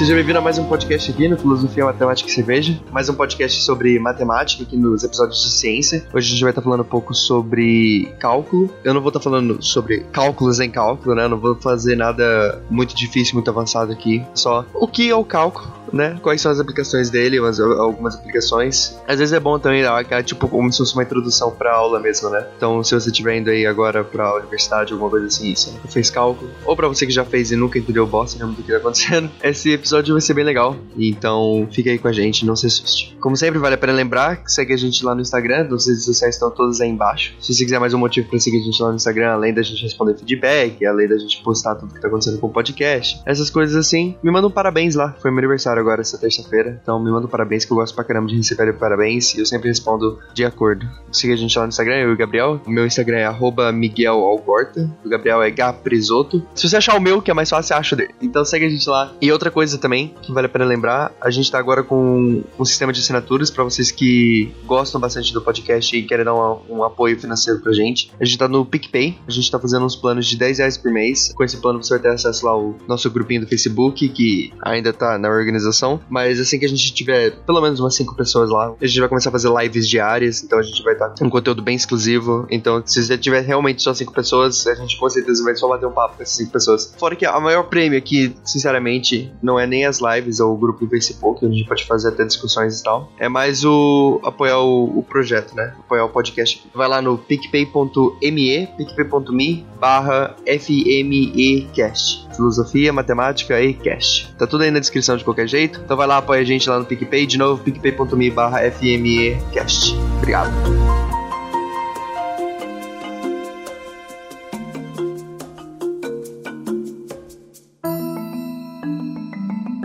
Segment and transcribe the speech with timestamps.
[0.00, 2.80] Seja bem-vindo a mais um podcast aqui no Filosofia Matemática e Cerveja.
[2.90, 6.06] Mais um podcast sobre matemática aqui nos episódios de ciência.
[6.10, 8.70] Hoje a gente vai estar falando um pouco sobre cálculo.
[8.82, 11.24] Eu não vou estar falando sobre cálculos em cálculo, né?
[11.24, 14.24] Eu não vou fazer nada muito difícil, muito avançado aqui.
[14.32, 16.18] Só o que é o cálculo, né?
[16.22, 18.98] Quais são as aplicações dele, umas, algumas aplicações.
[19.06, 22.00] Às vezes é bom também dar é tipo como se fosse uma introdução para aula
[22.00, 22.46] mesmo, né?
[22.56, 25.88] Então, se você estiver indo aí agora para a universidade, alguma coisa assim, você nunca
[25.88, 28.70] fez cálculo, ou para você que já fez e nunca entendeu bosta nenhuma do que
[28.70, 30.76] tá acontecendo, esse episódio vai ser bem legal.
[30.96, 33.16] Então, fica aí com a gente, não se assuste.
[33.20, 36.04] Como sempre, vale a pena lembrar que segue a gente lá no Instagram, as redes
[36.04, 37.34] sociais estão todas aí embaixo.
[37.40, 39.62] Se você quiser mais um motivo para seguir a gente lá no Instagram, além da
[39.62, 43.50] gente responder feedback, além da gente postar tudo que tá acontecendo com o podcast, essas
[43.50, 45.14] coisas assim, me manda um parabéns lá.
[45.20, 48.04] Foi meu aniversário agora essa terça-feira, então me manda um parabéns que eu gosto pra
[48.04, 50.86] caramba de receber parabéns e eu sempre respondo de acordo.
[51.12, 52.60] Siga a gente lá no Instagram, eu e o Gabriel.
[52.66, 56.46] O meu Instagram é arroba Miguel Algorta, o Gabriel é Gaprisoto.
[56.54, 58.14] Se você achar o meu, que é mais fácil, acha dele.
[58.20, 59.12] Então segue a gente lá.
[59.20, 62.64] E outra coisa também, que vale a pena lembrar, a gente tá agora com um
[62.64, 66.84] sistema de assinaturas para vocês que gostam bastante do podcast e querem dar um, um,
[66.84, 68.10] apoio financeiro pra gente.
[68.20, 70.92] A gente tá no PicPay, a gente tá fazendo uns planos de 10 reais por
[70.92, 71.32] mês.
[71.34, 74.92] Com esse plano você vai ter acesso lá ao nosso grupinho do Facebook, que ainda
[74.92, 75.69] tá na organização.
[76.08, 79.08] Mas assim que a gente tiver pelo menos umas 5 pessoas lá, a gente vai
[79.08, 81.76] começar a fazer lives diárias, então a gente vai estar tá com um conteúdo bem
[81.76, 82.46] exclusivo.
[82.50, 85.86] Então, se você tiver realmente só 5 pessoas, a gente com certeza vai só bater
[85.86, 86.94] um papo com essas 5 pessoas.
[86.98, 90.84] Fora que a maior prêmio aqui, sinceramente, não é nem as lives ou o grupo
[90.84, 93.12] do Facebook, onde a gente pode fazer até discussões e tal.
[93.18, 95.74] É mais o apoiar o, o projeto, né?
[95.78, 96.62] Apoiar o podcast.
[96.74, 102.29] Vai lá no picpay.me, picpay.me barra FMEcast.
[102.34, 104.32] Filosofia, Matemática e Cast.
[104.38, 105.80] Tá tudo aí na descrição de qualquer jeito.
[105.84, 107.26] Então vai lá, apoia a gente lá no PicPay.
[107.26, 109.96] De novo, picpay.me barra FMEcast.
[110.18, 111.09] Obrigado.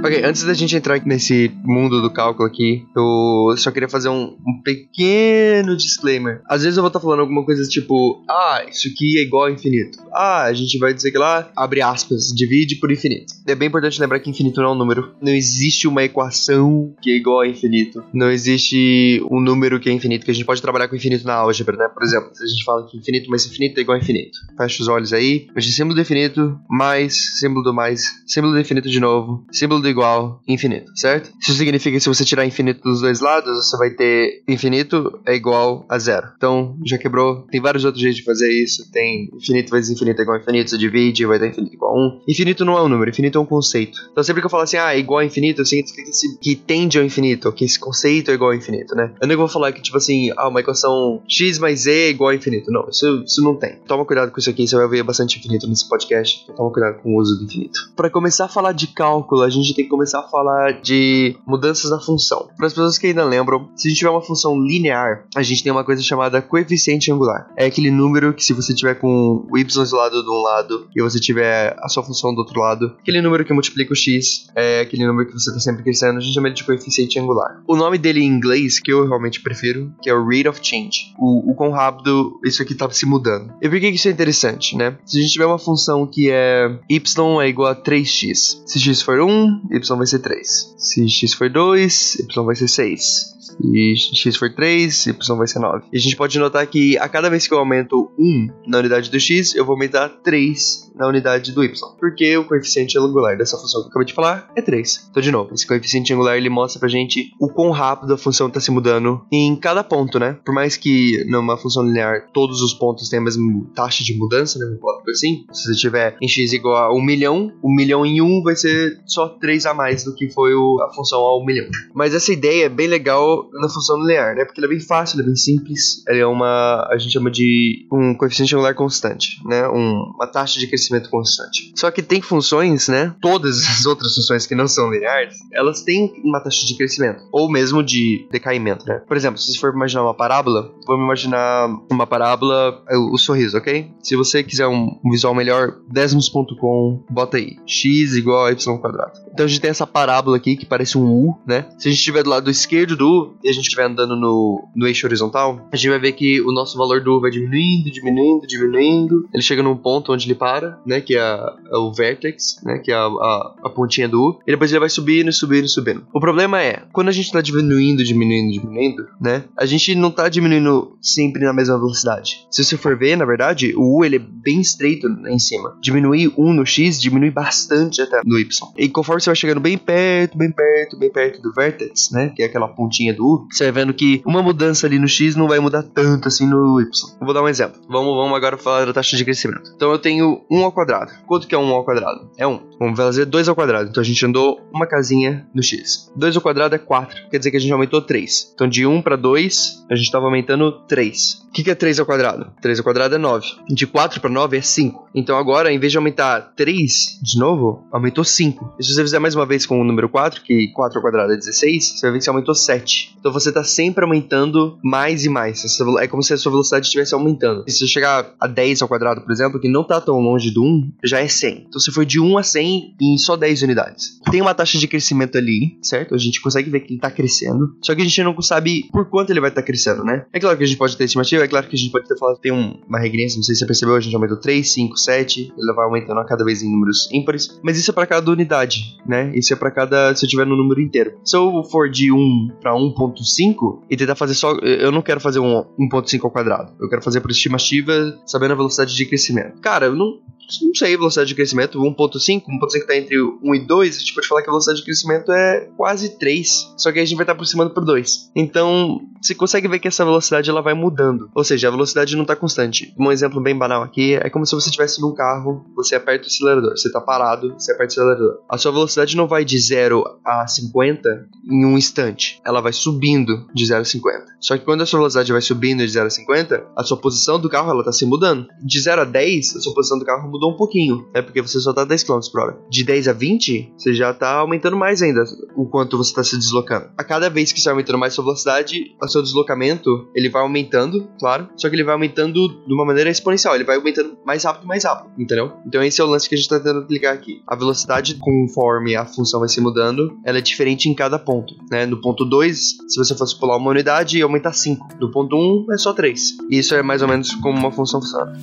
[0.06, 4.38] Ok, antes da gente entrar nesse mundo do cálculo aqui, eu só queria fazer um,
[4.46, 6.42] um pequeno disclaimer.
[6.48, 9.52] Às vezes eu vou estar falando alguma coisa tipo, ah, isso aqui é igual a
[9.52, 9.98] infinito.
[10.14, 13.34] Ah, a gente vai dizer que lá, abre aspas, divide por infinito.
[13.48, 15.16] É bem importante lembrar que infinito não é um número.
[15.20, 18.04] Não existe uma equação que é igual a infinito.
[18.14, 21.34] Não existe um número que é infinito, que a gente pode trabalhar com infinito na
[21.34, 21.88] álgebra, né?
[21.92, 24.38] Por exemplo, se a gente fala que infinito mais infinito é igual a infinito.
[24.56, 25.48] Fecha os olhos aí.
[25.56, 29.95] Veja símbolo do infinito, mais símbolo do mais, símbolo do infinito de novo, símbolo do
[29.96, 31.32] igual infinito, certo?
[31.42, 35.34] Isso significa que se você tirar infinito dos dois lados, você vai ter infinito é
[35.34, 36.28] igual a zero.
[36.36, 37.48] Então, já quebrou.
[37.50, 38.92] Tem vários outros jeitos de fazer isso.
[38.92, 42.08] Tem infinito vezes infinito é igual a infinito, você divide, vai dar infinito igual a
[42.08, 42.22] 1.
[42.28, 43.98] Infinito não é um número, infinito é um conceito.
[44.12, 46.98] Então, sempre que eu falo assim, ah, é igual a infinito, significa que, que tende
[46.98, 49.14] ao infinito, que esse conceito é igual ao infinito, né?
[49.22, 52.32] Eu não vou falar que, tipo assim, ah, uma equação x mais z é igual
[52.32, 52.72] a infinito.
[52.72, 53.78] Não, isso, isso não tem.
[53.88, 56.46] Toma cuidado com isso aqui, você vai ver bastante infinito nesse podcast.
[56.56, 57.80] Toma cuidado com o uso do infinito.
[57.96, 61.90] Para começar a falar de cálculo, a gente tem que começar a falar de mudanças
[61.90, 62.50] da função.
[62.58, 65.64] Para as pessoas que ainda lembram, se a gente tiver uma função linear, a gente
[65.64, 67.50] tem uma coisa chamada coeficiente angular.
[67.58, 71.02] É aquele número que se você tiver com o y isolado de um lado e
[71.02, 74.82] você tiver a sua função do outro lado, aquele número que multiplica o x, é
[74.82, 77.62] aquele número que você está sempre crescendo, a gente chama ele de coeficiente angular.
[77.68, 81.14] O nome dele em inglês, que eu realmente prefiro, que é o rate of change.
[81.18, 83.54] O, o quão rápido isso aqui está se mudando.
[83.62, 84.98] E por que isso é interessante, né?
[85.06, 88.64] Se a gente tiver uma função que é y é igual a 3x.
[88.66, 90.76] Se x for 1, y vai ser 3.
[90.78, 95.60] Se x for 2, y vai ser 6 e x for 3, y vai ser
[95.60, 95.86] 9.
[95.92, 99.10] E a gente pode notar que a cada vez que eu aumento 1 na unidade
[99.10, 101.74] do x, eu vou aumentar 3 na unidade do y.
[102.00, 105.08] Porque o coeficiente angular dessa função que eu acabei de falar é 3.
[105.12, 108.48] Então, de novo, esse coeficiente angular ele mostra pra gente o quão rápido a função
[108.48, 110.38] está se mudando em cada ponto, né?
[110.46, 114.58] Por mais que numa função linear todos os pontos tenham a mesma taxa de mudança,
[114.60, 114.78] né?
[115.16, 115.46] assim.
[115.52, 119.00] Se você tiver em x igual a 1 milhão, 1 milhão em 1 vai ser
[119.06, 121.68] só 3 a mais do que foi a função a 1 milhão.
[121.94, 124.46] Mas essa ideia é bem legal na função linear, né?
[124.46, 126.04] Porque ela é bem fácil, ela é bem simples.
[126.08, 129.68] Ela é uma, a gente chama de um coeficiente angular constante, né?
[129.70, 131.72] Um, uma taxa de crescimento constante.
[131.76, 133.16] Só que tem funções, né?
[133.22, 137.50] Todas as outras funções que não são lineares, elas têm uma taxa de crescimento ou
[137.50, 139.02] mesmo de decaimento, né?
[139.08, 143.58] Por exemplo, se você for imaginar uma parábola, vamos imaginar uma parábola, o, o sorriso,
[143.58, 143.92] ok?
[144.02, 149.14] Se você quiser um, um visual melhor, desmos.com, bota aí x igual a y quadrado.
[149.34, 151.66] Então a gente tem essa parábola aqui que parece um U, né?
[151.78, 154.68] Se a gente estiver do lado esquerdo do U e a gente estiver andando no,
[154.76, 157.92] no eixo horizontal, a gente vai ver que o nosso valor do U vai diminuindo,
[157.92, 159.30] diminuindo, diminuindo.
[159.34, 161.02] Ele chega num ponto onde ele para, né?
[161.02, 162.80] Que é, é o vertex, né?
[162.80, 164.40] Que é a, a, a, pontinha do U.
[164.46, 166.06] E depois ele vai subindo, subindo, subindo.
[166.14, 169.44] O problema é, quando a gente tá diminuindo, diminuindo, diminuindo, né?
[169.58, 172.46] A gente não tá diminuindo sempre na mesma velocidade.
[172.50, 175.78] Se você for ver, na verdade, o U ele é bem estreito em cima.
[175.82, 178.68] Diminuir 1 no X diminui bastante até no Y.
[178.78, 182.32] E conforme você vai chegando bem perto, bem perto, bem perto do vertex, né?
[182.36, 185.48] Que é aquela pontinha do você vai vendo que uma mudança ali no X não
[185.48, 186.90] vai mudar tanto assim no Y.
[187.20, 187.82] Vou dar um exemplo.
[187.88, 189.72] Vamos, vamos agora falar da taxa de crescimento.
[189.76, 191.12] Então eu tenho 1 ao quadrado.
[191.26, 192.30] Quanto que é 1 ao quadrado?
[192.38, 192.60] É 1.
[192.80, 193.90] Vamos fazer 2 ao quadrado.
[193.90, 196.12] Então a gente andou uma casinha no X.
[196.16, 197.30] 2 ao quadrado é 4.
[197.30, 198.52] Quer dizer que a gente aumentou 3.
[198.54, 201.46] Então de 1 para 2, a gente estava aumentando 3.
[201.48, 202.52] O que, que é 3 ao quadrado?
[202.62, 203.46] 3 ao quadrado é 9.
[203.70, 205.10] De 4 para 9 é 5.
[205.16, 208.76] Então agora, em vez de aumentar 3 de novo, aumentou 5.
[208.80, 211.34] E se você fizer mais uma vez com o número 4, que 4 ao quadrado
[211.34, 213.05] é 16, você vai ver que você aumentou 7.
[213.20, 215.64] Então você está sempre aumentando mais e mais.
[216.00, 217.64] É como se a sua velocidade estivesse aumentando.
[217.68, 220.52] E se você chegar a 10 ao quadrado, por exemplo, que não está tão longe
[220.52, 221.66] do 1, já é 100.
[221.68, 224.20] Então você foi de 1 a 100 em só 10 unidades.
[224.32, 226.14] Tem uma taxa de crescimento ali, certo?
[226.14, 227.76] A gente consegue ver que ele está crescendo.
[227.82, 230.26] Só que a gente não sabe por quanto ele vai estar tá crescendo, né?
[230.32, 232.18] É claro que a gente pode ter estimativa, é claro que a gente pode ter
[232.18, 234.98] falado, tem um, uma regrinha, não sei se você percebeu, a gente aumentou 3, 5,
[234.98, 238.32] 7, ele vai aumentando a cada vez em números ímpares, mas isso é para cada
[238.32, 239.32] unidade, né?
[239.36, 241.18] Isso é para cada, se eu tiver no número inteiro.
[241.24, 245.40] Se eu for de 1 para 1.5 e tentar fazer só, eu não quero fazer
[245.40, 249.60] um 1.5 ao quadrado, eu quero fazer por estimativa, sabendo a velocidade de crescimento.
[249.62, 250.20] Cara, eu não,
[250.62, 254.28] não sei velocidade de crescimento, 1.5, 1.5 tá entre 1 e 2, a gente pode
[254.28, 257.34] falar que a velocidade de crescimento é quase 3, só que a gente vai estar
[257.34, 258.32] aproximando por 2.
[258.36, 262.24] Então, você consegue ver que essa velocidade ela vai mudando, ou seja, a velocidade não
[262.24, 262.94] está constante.
[263.00, 266.28] Um exemplo bem banal aqui é como se você estivesse num carro, você aperta o
[266.28, 268.40] acelerador, você está parado, você aperta o acelerador.
[268.50, 273.48] A sua velocidade não vai de 0 a 50 em um instante, ela vai subindo
[273.54, 274.26] de 0 a 50.
[274.40, 277.40] Só que quando a sua velocidade vai subindo de 0 a 50, a sua posição
[277.40, 278.48] do carro ela está se mudando.
[278.62, 281.60] De 0 a 10, a sua posição do carro mudou um pouquinho, é porque você
[281.60, 282.60] só tá 10 km por hora.
[282.70, 285.24] De 10 a 20, você já tá aumentando mais ainda
[285.56, 286.90] o quanto você tá se deslocando.
[286.98, 290.42] A cada vez que você vai aumentando mais sua velocidade, o seu deslocamento, ele vai
[290.42, 294.44] aumentando, claro, só que ele vai aumentando de uma maneira exponencial, ele vai aumentando mais
[294.44, 295.54] rápido, mais rápido, entendeu?
[295.66, 297.42] Então esse é o lance que a gente tá tentando aplicar aqui.
[297.48, 301.86] A velocidade, conforme a função vai se mudando, ela é diferente em cada ponto, né?
[301.86, 304.88] No ponto 2, se você fosse pular uma unidade, ia aumentar 5.
[305.00, 306.38] No ponto 1, um, é só 3.
[306.50, 308.34] E isso é mais ou menos como uma função funciona.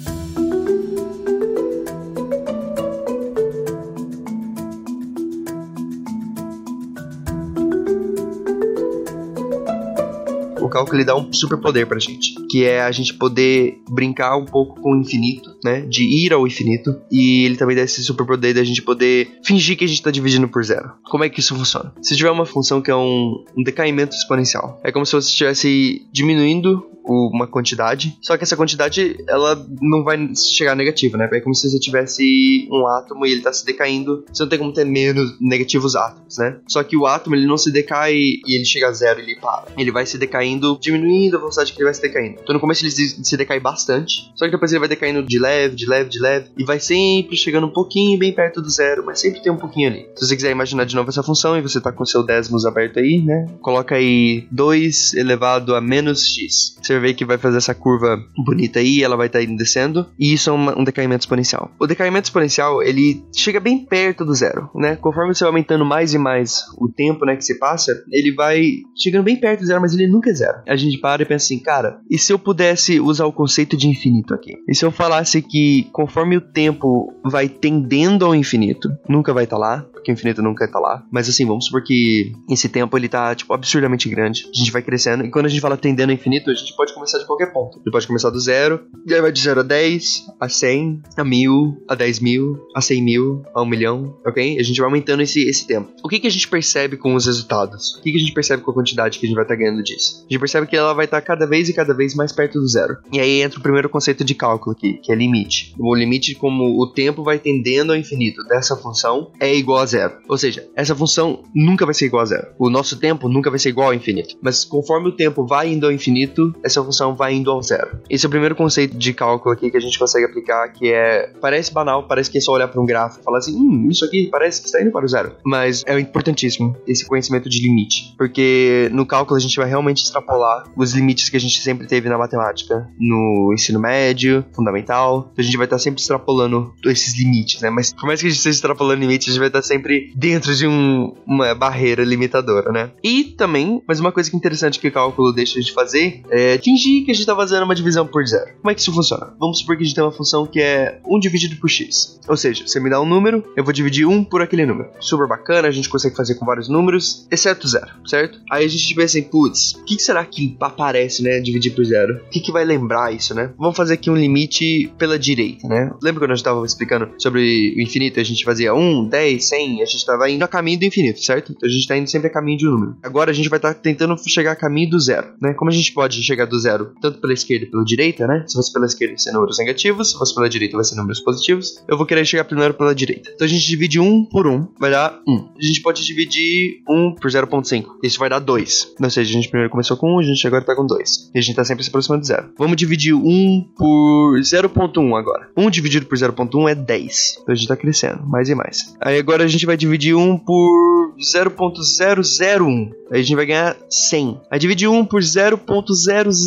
[10.73, 14.47] Cálculo ele dá um super poder pra gente, que é a gente poder brincar um
[14.47, 15.83] pouco com o infinito, né?
[15.83, 16.97] De ir ao infinito.
[17.11, 20.11] E ele também dá esse super poder da gente poder fingir que a gente tá
[20.11, 20.93] dividindo por zero.
[21.05, 21.93] Como é que isso funciona?
[22.01, 26.07] Se tiver uma função que é um, um decaimento exponencial, é como se você estivesse
[26.13, 31.29] diminuindo uma quantidade, só que essa quantidade ela não vai chegar negativa, né?
[31.33, 34.59] É como se você tivesse um átomo e ele tá se decaindo, você não tem
[34.59, 36.59] como ter menos negativos átomos, né?
[36.67, 39.37] Só que o átomo ele não se decai e ele chega a zero e ele
[39.37, 39.67] para.
[39.77, 42.39] Ele vai se decaindo, diminuindo a velocidade que ele vai se decaindo.
[42.43, 45.75] Então no começo ele se decai bastante, só que depois ele vai decaindo de leve,
[45.75, 49.21] de leve, de leve e vai sempre chegando um pouquinho bem perto do zero, mas
[49.21, 50.07] sempre tem um pouquinho ali.
[50.17, 52.99] Se você quiser imaginar de novo essa função e você tá com seu décimos aberto
[52.99, 53.47] aí, né?
[53.61, 56.77] Coloca aí 2 elevado a menos x.
[56.81, 59.57] Você vai ver que vai fazer essa curva bonita aí, ela vai estar tá indo
[59.57, 61.71] descendo, e isso é uma, um decaimento exponencial.
[61.79, 64.97] O decaimento exponencial, ele chega bem perto do zero, né?
[64.97, 68.63] Conforme você vai aumentando mais e mais o tempo, né, que se passa, ele vai
[68.97, 70.59] chegando bem perto do zero, mas ele nunca é zero.
[70.67, 73.89] A gente para e pensa assim, cara, e se eu pudesse usar o conceito de
[73.89, 74.57] infinito aqui?
[74.69, 79.57] E se eu falasse que conforme o tempo vai tendendo ao infinito, nunca vai estar
[79.57, 82.97] tá lá, porque o infinito nunca está lá, mas assim, vamos supor que esse tempo
[82.97, 86.11] ele tá, tipo, absurdamente grande, a gente vai crescendo, e quando a gente fala tendendo
[86.11, 87.79] ao infinito, a gente pode começar de qualquer ponto.
[87.79, 91.25] Ele pode começar do zero, e aí vai de 0 a 10, a 100, a
[91.25, 94.59] 1000, a 10 mil, a 100 mil, a 1 milhão, ok?
[94.59, 95.93] A gente vai aumentando esse, esse tempo.
[96.03, 97.95] O que, que a gente percebe com os resultados?
[97.97, 99.61] O que, que a gente percebe com a quantidade que a gente vai estar tá
[99.61, 100.21] ganhando disso?
[100.21, 102.59] A gente percebe que ela vai estar tá cada vez e cada vez mais perto
[102.59, 102.97] do zero.
[103.13, 105.75] E aí entra o primeiro conceito de cálculo aqui, que é limite.
[105.79, 110.15] O limite, como o tempo vai tendendo ao infinito dessa função, é igual a zero.
[110.29, 112.49] Ou seja, essa função nunca vai ser igual a zero.
[112.59, 114.37] O nosso tempo nunca vai ser igual ao infinito.
[114.41, 118.01] Mas conforme o tempo vai indo ao infinito, essa função vai indo ao zero.
[118.09, 121.33] Esse é o primeiro conceito de cálculo aqui que a gente consegue aplicar, que é
[121.41, 124.05] parece banal, parece que é só olhar para um gráfico e falar assim, hum, isso
[124.05, 125.37] aqui parece que está indo para o zero.
[125.45, 130.65] Mas é importantíssimo esse conhecimento de limite, porque no cálculo a gente vai realmente extrapolar
[130.77, 135.31] os limites que a gente sempre teve na matemática, no ensino médio, fundamental.
[135.33, 137.71] Então a gente vai estar sempre extrapolando esses limites, né?
[137.71, 140.55] Mas por mais que a gente esteja extrapolando limites, a gente vai estar sempre dentro
[140.55, 142.91] de um, uma barreira limitadora, né?
[143.03, 146.59] E também, mas uma coisa que é interessante que o cálculo deixa de fazer é
[146.63, 148.53] fingir que a gente tá fazendo uma divisão por zero.
[148.61, 149.35] Como é que isso funciona?
[149.39, 152.21] Vamos supor que a gente tem uma função que é 1 dividido por x.
[152.29, 154.91] Ou seja, você me dá um número, eu vou dividir 1 por aquele número.
[155.01, 158.41] Super bacana, a gente consegue fazer com vários números, exceto zero, certo?
[158.51, 162.17] Aí a gente pensa assim, putz, o que, será que aparece, né, dividir por zero?
[162.27, 163.53] O que, que vai lembrar isso, né?
[163.59, 165.91] Vamos fazer aqui um limite pela direita, né?
[166.03, 168.21] Lembra quando a gente tava explicando sobre o infinito?
[168.21, 171.53] A gente fazia 1, 10, 100, a gente tava indo a caminho do infinito, certo?
[171.53, 172.97] Então a gente tá indo sempre a caminho de um número.
[173.03, 175.55] Agora a gente vai estar tá tentando chegar a caminho do zero, né?
[175.55, 178.45] Como a gente pode chegar do zero tanto pela esquerda e pela direita, né?
[178.47, 181.21] Se fosse pela esquerda, vai ser números negativos, se fosse pela direita, vai ser números
[181.21, 181.83] positivos.
[181.89, 183.31] Eu vou querer chegar primeiro pela direita.
[183.35, 185.33] Então a gente divide 1 por 1, vai dar 1.
[185.59, 187.87] A gente pode dividir 1 por 0.5.
[188.03, 188.95] Isso vai dar 2.
[189.01, 191.31] Ou seja, a gente primeiro começou com 1, a gente agora tá com 2.
[191.35, 192.51] E a gente tá sempre se aproximando de zero.
[192.59, 195.51] Vamos dividir 1 por 0.1 agora.
[195.57, 197.39] 1 dividido por 0.1 é 10.
[197.43, 198.95] Então a gente tá crescendo, mais e mais.
[199.01, 202.91] Aí agora a gente vai dividir 1 por 0.001.
[203.11, 204.41] Aí a gente vai ganhar 100.
[204.51, 205.23] Aí divide 1 por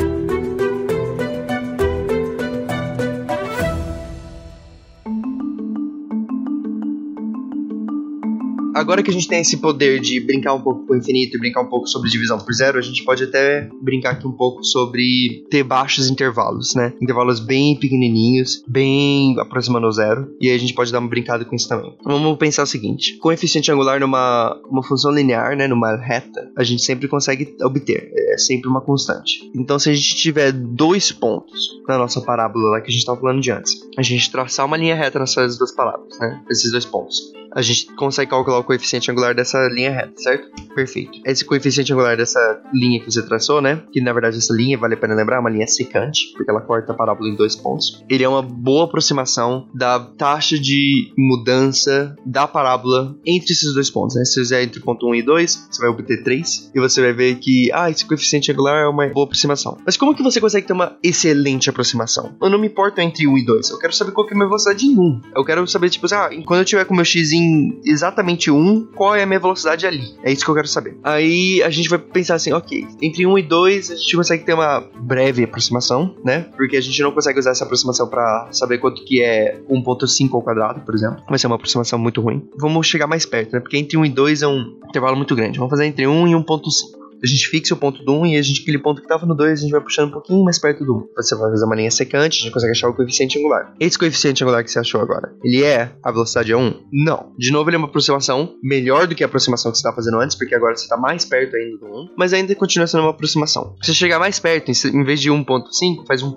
[8.80, 11.40] Agora que a gente tem esse poder de brincar um pouco com o infinito e
[11.40, 14.64] brincar um pouco sobre divisão por zero, a gente pode até brincar aqui um pouco
[14.64, 16.94] sobre ter baixos intervalos, né?
[17.02, 20.28] Intervalos bem pequenininhos, bem aproximando ao zero.
[20.40, 21.94] E aí a gente pode dar uma brincada com isso também.
[22.04, 26.84] Vamos pensar o seguinte: coeficiente angular numa uma função linear, né, numa reta, a gente
[26.84, 28.12] sempre consegue obter.
[28.30, 29.50] É sempre uma constante.
[29.56, 33.20] Então, se a gente tiver dois pontos na nossa parábola lá que a gente estava
[33.20, 36.42] falando de antes, a gente traçar uma linha reta nessas duas parábolas, né?
[36.50, 40.50] Esses dois pontos a gente consegue calcular o coeficiente angular dessa linha reta, certo?
[40.74, 41.20] Perfeito.
[41.26, 43.84] Esse coeficiente angular dessa linha que você traçou, né?
[43.92, 46.62] Que na verdade essa linha, vale a pena lembrar, é uma linha secante, porque ela
[46.62, 48.04] corta a parábola em dois pontos.
[48.10, 54.16] Ele é uma boa aproximação da taxa de mudança da parábola entre esses dois pontos,
[54.16, 54.26] né?
[54.26, 57.14] Se você fizer entre ponto 1 e 2, você vai obter 3, e você vai
[57.14, 59.78] ver que, ah, esse coeficiente angular é uma boa aproximação.
[59.86, 62.36] Mas como que você consegue ter uma excelente aproximação?
[62.42, 64.38] Eu não me importo entre 1 e 2, eu quero saber qual que é a
[64.38, 65.22] minha velocidade em 1.
[65.36, 69.16] Eu quero saber, tipo, ah, quando eu tiver com meu x em exatamente 1, qual
[69.16, 70.14] é a minha velocidade ali?
[70.24, 70.98] É isso que eu quero saber.
[71.04, 74.54] Aí a gente vai pensar assim, ok, entre 1 e 2 a gente consegue ter
[74.54, 76.48] uma breve aproximação, né?
[76.56, 80.42] Porque a gente não consegue usar essa aproximação para saber quanto que é 1.5 ao
[80.42, 81.24] quadrado, por exemplo.
[81.28, 82.48] Vai ser uma aproximação muito ruim.
[82.58, 83.60] Vamos chegar mais perto, né?
[83.60, 85.58] Porque entre 1 e 2 é um intervalo muito grande.
[85.58, 88.42] Vamos fazer entre 1 e 1.5 a gente fixa o ponto do 1 e a
[88.42, 90.86] gente, aquele ponto que estava no 2, a gente vai puxando um pouquinho mais perto
[90.86, 91.10] do 1.
[91.18, 93.74] Você vai fazer uma linha secante, a gente consegue achar o coeficiente angular.
[93.80, 96.88] Esse coeficiente angular que você achou agora, ele é a velocidade é 1?
[96.92, 97.34] Não.
[97.38, 100.20] De novo, ele é uma aproximação melhor do que a aproximação que você estava fazendo
[100.20, 103.12] antes, porque agora você está mais perto ainda do 1, mas ainda continua sendo uma
[103.12, 103.76] aproximação.
[103.82, 106.32] Se você chegar mais perto, em vez de 1.5, faz 1.1.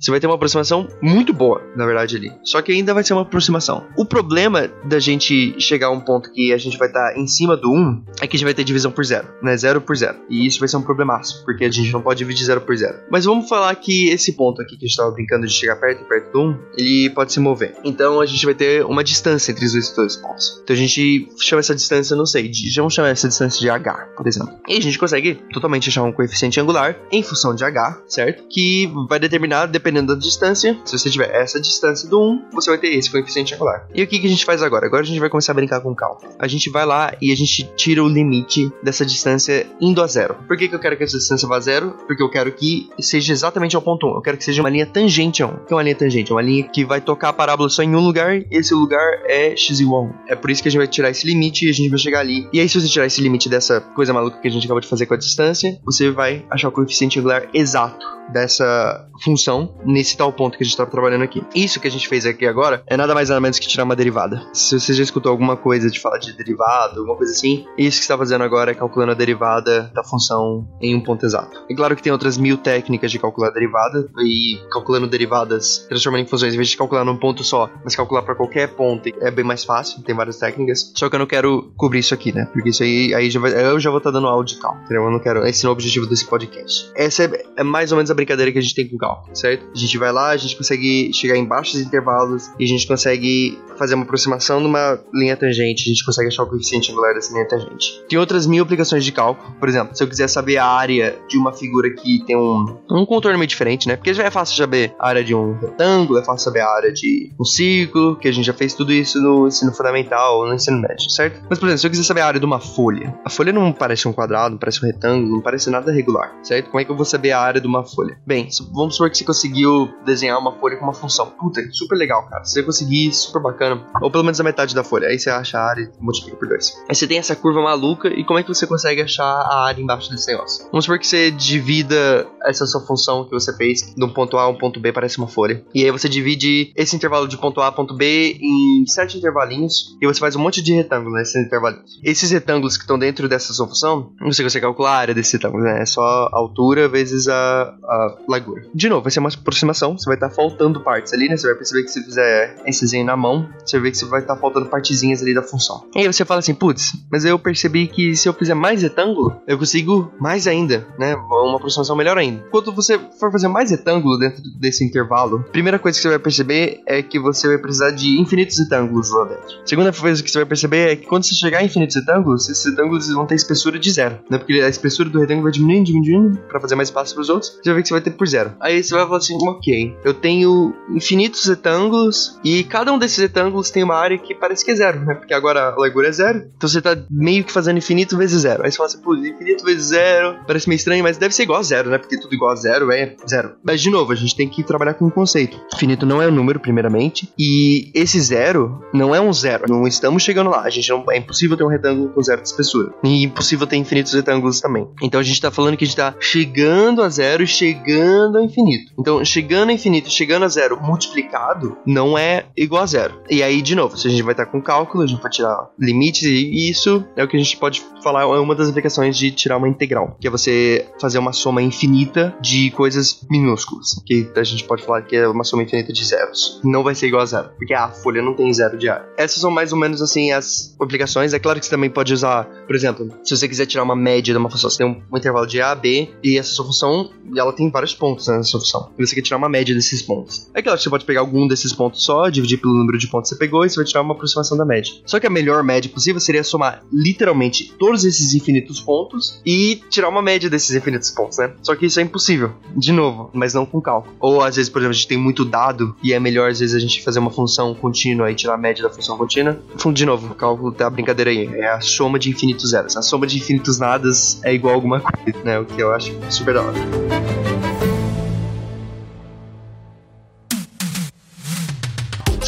[0.00, 2.32] Você vai ter uma aproximação muito boa, na verdade, ali.
[2.44, 3.86] Só que ainda vai ser uma aproximação.
[3.96, 7.26] O problema da gente chegar a um ponto que a gente vai estar tá em
[7.26, 9.56] cima do 1 é que a gente vai ter divisão por zero, né?
[9.56, 10.15] Zero por zero.
[10.28, 12.76] E isso vai ser um problema problemaço, porque a gente não pode dividir zero por
[12.76, 12.98] zero.
[13.10, 16.02] Mas vamos falar que esse ponto aqui que a gente estava brincando de chegar perto
[16.02, 17.74] e perto do 1, ele pode se mover.
[17.84, 20.60] Então a gente vai ter uma distância entre os dois pontos.
[20.62, 24.08] Então a gente chama essa distância, não sei, de, vamos chamar essa distância de h,
[24.16, 24.54] por exemplo.
[24.68, 28.44] E a gente consegue totalmente achar um coeficiente angular em função de h, certo?
[28.48, 32.78] Que vai determinar, dependendo da distância, se você tiver essa distância do 1, você vai
[32.78, 33.86] ter esse coeficiente angular.
[33.94, 34.86] E o que, que a gente faz agora?
[34.86, 36.32] Agora a gente vai começar a brincar com cálculo.
[36.38, 40.36] A gente vai lá e a gente tira o limite dessa distância indo zero.
[40.46, 41.96] Por que, que eu quero que essa distância vá zero?
[42.06, 44.14] Porque eu quero que seja exatamente ao ponto 1.
[44.16, 45.50] Eu quero que seja uma linha tangente a 1.
[45.50, 46.30] O que é uma linha tangente?
[46.30, 49.22] É uma linha que vai tocar a parábola só em um lugar e esse lugar
[49.24, 50.12] é x igual a 1.
[50.28, 52.20] É por isso que a gente vai tirar esse limite e a gente vai chegar
[52.20, 52.48] ali.
[52.52, 54.88] E aí, se você tirar esse limite dessa coisa maluca que a gente acabou de
[54.88, 60.32] fazer com a distância, você vai achar o coeficiente angular exato dessa função nesse tal
[60.32, 61.42] ponto que a gente está trabalhando aqui.
[61.54, 63.96] Isso que a gente fez aqui agora é nada mais nada menos que tirar uma
[63.96, 64.42] derivada.
[64.52, 68.02] Se você já escutou alguma coisa de falar de derivada, alguma coisa assim, isso que
[68.02, 71.64] está fazendo agora é calculando a derivada da função em um ponto exato.
[71.68, 76.26] É claro que tem outras mil técnicas de calcular derivada e calculando derivadas, transformando em
[76.26, 79.44] funções, em vez de calcular num ponto só, mas calcular para qualquer ponto é bem
[79.44, 80.92] mais fácil, tem várias técnicas.
[80.94, 82.46] Só que eu não quero cobrir isso aqui, né?
[82.52, 84.84] Porque isso aí, aí já vai, eu já vou estar tá dando aula de cálculo?
[84.90, 86.90] Eu não quero, esse é o objetivo desse podcast.
[86.94, 89.66] Essa é, é mais ou menos a brincadeira que a gente tem com cálculo, certo?
[89.74, 93.58] A gente vai lá, a gente consegue chegar em baixos intervalos e a gente consegue
[93.76, 97.46] fazer uma aproximação numa linha tangente, a gente consegue achar o coeficiente angular dessa linha
[97.46, 98.02] tangente.
[98.08, 101.38] Tem outras mil aplicações de cálculo, por exemplo, se eu quiser saber a área de
[101.38, 103.96] uma figura que tem um, um contorno meio diferente, né?
[103.96, 106.92] Porque já é fácil saber a área de um retângulo, é fácil saber a área
[106.92, 110.80] de um círculo, que a gente já fez tudo isso no ensino fundamental, no ensino
[110.80, 111.40] médio, certo?
[111.48, 113.72] Mas, por exemplo, se eu quiser saber a área de uma folha, a folha não
[113.72, 116.70] parece um quadrado, não parece um retângulo, não parece nada regular, certo?
[116.70, 118.18] Como é que eu vou saber a área de uma folha?
[118.26, 121.30] Bem, vamos supor que você conseguiu desenhar uma folha com uma função.
[121.38, 122.44] Puta, super legal, cara.
[122.44, 123.84] Se você conseguir, super bacana.
[124.00, 125.08] Ou pelo menos a metade da folha.
[125.08, 126.76] Aí você acha a área e multiplica por dois.
[126.88, 130.10] Aí você tem essa curva maluca e como é que você consegue achar a embaixo
[130.10, 130.64] desse negócio?
[130.70, 134.42] Vamos supor que você divida essa sua função que você fez de um ponto A
[134.42, 135.64] a um ponto B, parece uma folha.
[135.74, 139.96] E aí você divide esse intervalo de ponto A a ponto B em sete intervalinhos
[140.00, 142.00] e você faz um monte de retângulos nesses intervalinhos.
[142.02, 145.64] Esses retângulos que estão dentro dessa sua função, você consegue calcular a área desse retângulo,
[145.64, 145.82] né?
[145.82, 148.62] É só a altura vezes a, a largura.
[148.74, 151.36] De novo, vai ser uma aproximação, você vai estar tá faltando partes ali, né?
[151.36, 154.20] Você vai perceber que se fizer esse desenho na mão, você ver que você vai
[154.20, 155.84] estar tá faltando partezinhas ali da função.
[155.94, 159.40] E aí você fala assim, putz, mas eu percebi que se eu fizer mais retângulo,
[159.46, 161.14] eu consigo mais ainda, né?
[161.14, 162.44] Uma aproximação melhor ainda.
[162.50, 166.18] Quando você for fazer mais retângulo dentro desse intervalo, a primeira coisa que você vai
[166.18, 169.56] perceber é que você vai precisar de infinitos retângulos lá dentro.
[169.62, 172.48] A segunda coisa que você vai perceber é que quando você chegar em infinitos retângulos,
[172.48, 174.38] esses retângulos vão ter espessura de zero, né?
[174.38, 177.52] Porque a espessura do retângulo vai diminuindo, diminuindo, para fazer mais espaço para os outros.
[177.52, 178.52] Você vai ver que você vai ter por zero.
[178.60, 183.70] Aí você vai falar assim, ok, eu tenho infinitos retângulos e cada um desses retângulos
[183.70, 185.14] tem uma área que parece que é zero, né?
[185.14, 188.64] Porque agora a largura é zero, então você tá meio que fazendo infinito vezes zero.
[188.64, 191.60] Aí você fala assim, pô, infinito vezes zero, parece meio estranho, mas deve ser igual
[191.60, 191.98] a zero, né?
[191.98, 193.54] Porque tudo igual a zero é zero.
[193.62, 195.60] Mas de novo, a gente tem que trabalhar com um conceito.
[195.74, 199.64] Infinito não é um número, primeiramente, e esse zero não é um zero.
[199.68, 200.62] Não estamos chegando lá.
[200.62, 202.92] A gente não é impossível ter um retângulo com zero de espessura.
[203.04, 204.88] E impossível ter infinitos retângulos também.
[205.02, 208.44] Então a gente tá falando que a gente tá chegando a zero e chegando ao
[208.44, 208.92] infinito.
[208.98, 213.20] Então, chegando ao infinito, chegando a zero multiplicado, não é igual a zero.
[213.30, 215.70] E aí, de novo, se a gente vai estar com cálculo, a gente vai tirar
[215.78, 219.30] limites, e isso é o que a gente pode falar, é uma das aplicações de
[219.36, 224.44] tirar uma integral, que é você fazer uma soma infinita de coisas minúsculas, que a
[224.44, 226.60] gente pode falar que é uma soma infinita de zeros.
[226.64, 229.06] Não vai ser igual a zero, porque a folha não tem zero de área.
[229.16, 231.32] Essas são mais ou menos assim as aplicações.
[231.32, 234.32] É claro que você também pode usar, por exemplo, se você quiser tirar uma média
[234.32, 237.52] de uma função, você tem um, intervalo de A, B, e essa sua função ela
[237.52, 238.90] tem vários pontos né, nessa função.
[238.98, 240.48] E você quer tirar uma média desses pontos.
[240.54, 243.30] É claro que você pode pegar algum desses pontos só, dividir pelo número de pontos
[243.30, 244.92] que você pegou e você vai tirar uma aproximação da média.
[245.04, 250.08] Só que a melhor média possível seria somar literalmente todos esses infinitos pontos e tirar
[250.08, 251.52] uma média desses infinitos pontos, né?
[251.62, 254.14] Só que isso é impossível, de novo, mas não com cálculo.
[254.20, 256.74] Ou às vezes, por exemplo, a gente tem muito dado e é melhor às vezes
[256.74, 259.58] a gente fazer uma função contínua e tirar a média da função contínua.
[259.92, 262.96] De novo, cálculo tá brincadeira aí, é a soma de infinitos zeros.
[262.96, 265.58] A soma de infinitos nadas é igual a alguma coisa, né?
[265.58, 267.65] O que eu acho super da hora.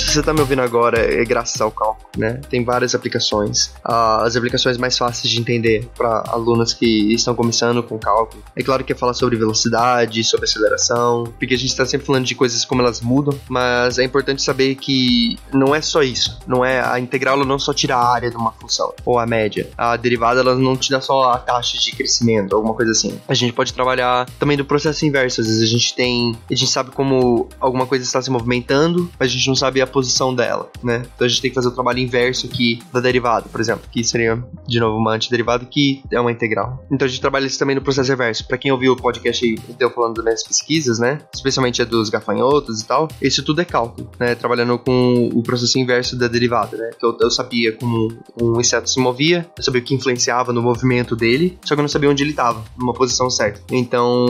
[0.08, 2.40] Se você tá me ouvindo agora, é graças ao cálculo, né?
[2.48, 3.66] Tem várias aplicações.
[3.86, 8.42] Uh, as aplicações mais fáceis de entender para alunos que estão começando com cálculo.
[8.56, 12.24] É claro que é falar sobre velocidade, sobre aceleração, porque a gente está sempre falando
[12.24, 16.38] de coisas como elas mudam, mas é importante saber que não é só isso.
[16.46, 19.26] Não é a integral ela não só tira a área de uma função ou a
[19.26, 19.68] média.
[19.76, 23.20] A derivada ela não te dá só a taxa de crescimento, alguma coisa assim.
[23.28, 25.42] A gente pode trabalhar também do processo inverso.
[25.42, 29.30] Às vezes a gente tem, a gente sabe como alguma coisa está se movimentando, mas
[29.30, 31.02] a gente não sabe a posição dela, né?
[31.12, 34.04] Então a gente tem que fazer o trabalho inverso aqui da derivada, por exemplo, que
[34.04, 36.86] seria, de novo, uma antiderivada que é uma integral.
[36.88, 38.46] Então a gente trabalha isso também no processo reverso.
[38.46, 41.18] Para quem ouviu o podcast aí, eu falando das pesquisas, né?
[41.34, 44.36] Especialmente a dos gafanhotos e tal, isso tudo é cálculo, né?
[44.36, 46.90] Trabalhando com o processo inverso da derivada, né?
[46.96, 50.62] Que eu, eu sabia como um inseto se movia, eu sabia o que influenciava no
[50.62, 53.60] movimento dele, só que eu não sabia onde ele estava, numa posição certa.
[53.72, 54.26] Então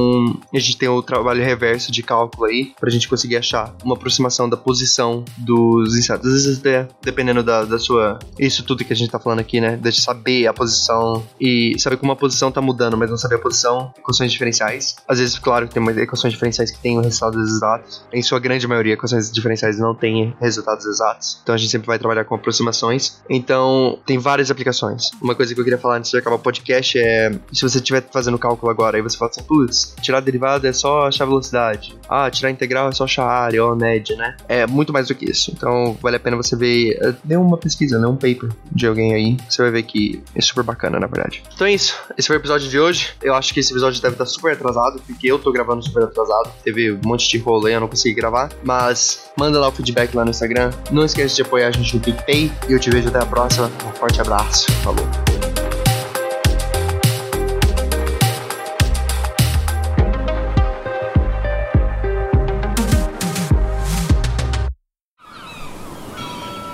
[0.55, 4.49] a gente tem o trabalho reverso de cálculo aí, pra gente conseguir achar uma aproximação
[4.49, 5.25] da posição
[5.59, 6.27] dos insetos.
[6.27, 8.19] Às vezes, até, dependendo da, da sua.
[8.39, 9.77] Isso tudo que a gente tá falando aqui, né?
[9.77, 13.39] De saber a posição e saber como a posição tá mudando, mas não saber a
[13.39, 14.97] posição, equações diferenciais.
[15.07, 18.03] Às vezes, claro, tem equações diferenciais que têm resultados exatos.
[18.13, 21.41] Em sua grande maioria, equações diferenciais não têm resultados exatos.
[21.43, 23.21] Então a gente sempre vai trabalhar com aproximações.
[23.29, 25.11] Então, tem várias aplicações.
[25.21, 28.07] Uma coisa que eu queria falar antes de acabar o podcast é: se você estiver
[28.13, 31.97] fazendo cálculo agora, aí você fala assim, putz, tirar a derivada é só achar velocidade.
[32.09, 34.37] Ah, tirar a integral é só achar a área ou a média, né?
[34.49, 35.48] É muito mais do que isso.
[35.53, 36.99] Então vale a pena você ver.
[37.01, 38.07] Eh, dê uma pesquisa, né?
[38.07, 39.37] Um paper de alguém aí.
[39.49, 41.43] Você vai ver que é super bacana, na verdade.
[41.55, 41.97] Então é isso.
[42.17, 43.11] Esse foi o episódio de hoje.
[43.23, 46.51] Eu acho que esse episódio deve estar super atrasado, porque eu tô gravando super atrasado.
[46.63, 48.51] Teve um monte de rolê, eu não consegui gravar.
[48.63, 50.71] Mas manda lá o feedback lá no Instagram.
[50.91, 52.51] Não esquece de apoiar a gente no PicPay.
[52.69, 53.71] E eu te vejo até a próxima.
[53.87, 54.71] Um forte abraço.
[54.83, 55.28] Falou.